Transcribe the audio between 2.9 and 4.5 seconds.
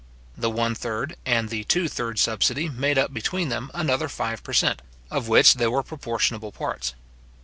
up between them another five